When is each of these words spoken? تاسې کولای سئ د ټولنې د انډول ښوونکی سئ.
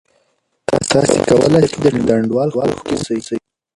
تاسې 0.91 1.17
کولای 1.29 1.65
سئ 1.71 1.75
د 1.81 1.83
ټولنې 1.83 2.03
د 2.07 2.09
انډول 2.17 2.49
ښوونکی 2.53 2.95
سئ. 3.27 3.37